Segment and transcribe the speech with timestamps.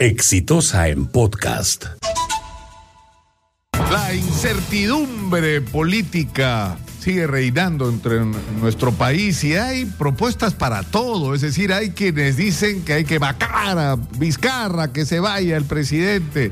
[0.00, 1.84] Exitosa en podcast.
[3.92, 8.24] La incertidumbre política sigue reinando entre
[8.62, 11.34] nuestro país y hay propuestas para todo.
[11.34, 15.66] Es decir, hay quienes dicen que hay que vacar a Vizcarra, que se vaya el
[15.66, 16.50] presidente.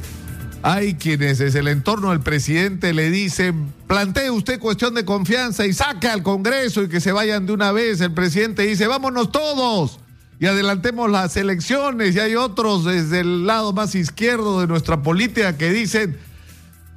[0.60, 5.72] Hay quienes desde el entorno del presidente le dicen, plantee usted cuestión de confianza y
[5.72, 8.02] saque al Congreso y que se vayan de una vez.
[8.02, 10.00] El presidente dice, vámonos todos
[10.40, 12.14] y adelantemos las elecciones.
[12.14, 16.18] Y hay otros desde el lado más izquierdo de nuestra política que dicen,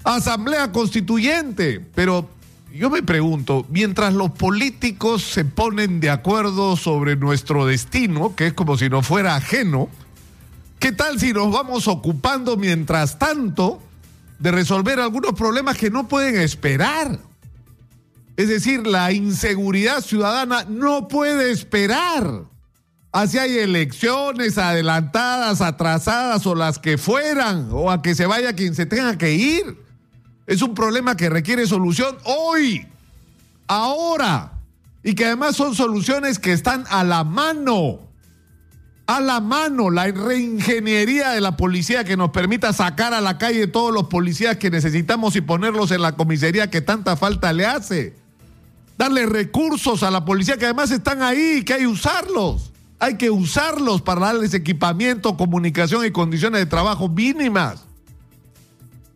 [0.04, 1.80] asamblea constituyente.
[1.95, 2.30] Pero
[2.73, 8.54] yo me pregunto, mientras los políticos se ponen de acuerdo sobre nuestro destino, que es
[8.54, 9.89] como si no fuera ajeno,
[10.81, 13.80] ¿Qué tal si nos vamos ocupando mientras tanto
[14.39, 17.20] de resolver algunos problemas que no pueden esperar?
[18.36, 22.45] Es decir, la inseguridad ciudadana no puede esperar.
[23.12, 28.74] Así hay elecciones adelantadas, atrasadas o las que fueran, o a que se vaya quien
[28.74, 29.78] se tenga que ir.
[30.48, 32.88] Es un problema que requiere solución hoy,
[33.68, 34.53] ahora,
[35.03, 38.12] y que además son soluciones que están a la mano
[39.08, 43.68] a la mano la reingeniería de la policía que nos permita sacar a la calle
[43.68, 48.16] todos los policías que necesitamos y ponerlos en la comisaría que tanta falta le hace.
[48.98, 52.70] Darle recursos a la policía que además están ahí, que hay que usarlos.
[53.02, 57.83] Hay que usarlos para darles equipamiento, comunicación y condiciones de trabajo mínimas.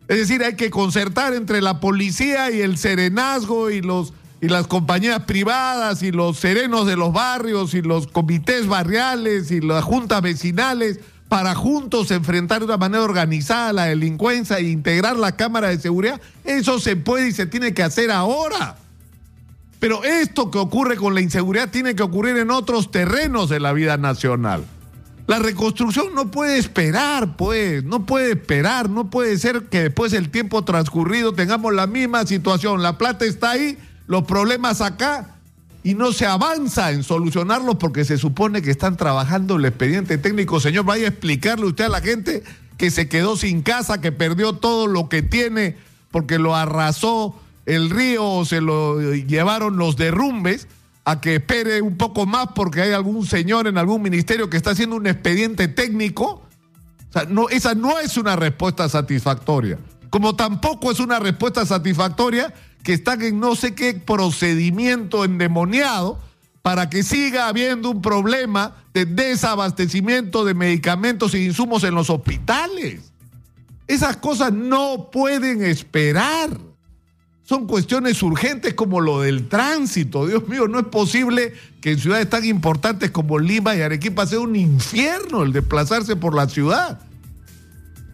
[0.08, 4.66] Es decir, hay que concertar entre la policía y el serenazgo y los y las
[4.66, 10.20] compañías privadas y los serenos de los barrios y los comités barriales y las juntas
[10.20, 15.78] vecinales para juntos enfrentar de una manera organizada la delincuencia e integrar la Cámara de
[15.78, 18.76] Seguridad, eso se puede y se tiene que hacer ahora.
[19.86, 23.72] Pero esto que ocurre con la inseguridad tiene que ocurrir en otros terrenos de la
[23.72, 24.64] vida nacional.
[25.28, 30.30] La reconstrucción no puede esperar, pues, no puede esperar, no puede ser que después del
[30.30, 32.82] tiempo transcurrido tengamos la misma situación.
[32.82, 35.36] La plata está ahí, los problemas acá
[35.84, 40.58] y no se avanza en solucionarlos porque se supone que están trabajando el expediente técnico.
[40.58, 42.42] Señor, vaya a explicarle usted a la gente
[42.76, 45.76] que se quedó sin casa, que perdió todo lo que tiene
[46.10, 50.68] porque lo arrasó el río se lo llevaron los derrumbes,
[51.04, 54.70] a que espere un poco más porque hay algún señor en algún ministerio que está
[54.70, 56.42] haciendo un expediente técnico.
[57.08, 59.78] O sea, no, esa no es una respuesta satisfactoria.
[60.10, 66.18] Como tampoco es una respuesta satisfactoria que están en no sé qué procedimiento endemoniado
[66.62, 73.12] para que siga habiendo un problema de desabastecimiento de medicamentos e insumos en los hospitales.
[73.86, 76.58] Esas cosas no pueden esperar.
[77.46, 80.26] Son cuestiones urgentes como lo del tránsito.
[80.26, 84.40] Dios mío, no es posible que en ciudades tan importantes como Lima y Arequipa sea
[84.40, 87.00] un infierno el desplazarse por la ciudad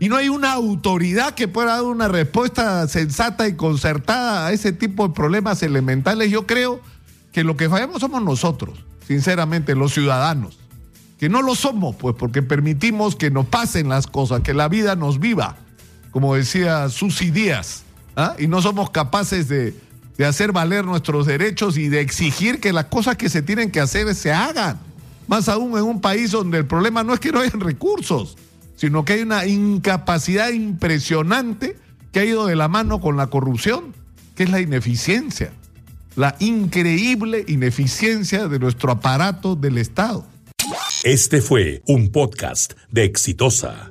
[0.03, 4.73] y no hay una autoridad que pueda dar una respuesta sensata y concertada a ese
[4.73, 6.81] tipo de problemas elementales, yo creo
[7.31, 10.59] que lo que fallamos somos nosotros, sinceramente, los ciudadanos.
[11.21, 14.97] Que no lo somos, pues, porque permitimos que nos pasen las cosas, que la vida
[14.97, 15.55] nos viva,
[16.11, 17.85] como decía Susi Díaz,
[18.17, 18.35] ¿ah?
[18.39, 19.75] y no somos capaces de,
[20.17, 23.81] de hacer valer nuestros derechos y de exigir que las cosas que se tienen que
[23.81, 24.79] hacer se hagan.
[25.29, 28.37] Más aún en un país donde el problema no es que no hayan recursos,
[28.77, 31.77] sino que hay una incapacidad impresionante
[32.11, 33.95] que ha ido de la mano con la corrupción,
[34.35, 35.53] que es la ineficiencia,
[36.17, 40.27] la increíble ineficiencia de nuestro aparato del Estado.
[41.05, 43.91] Este fue un podcast de Exitosa.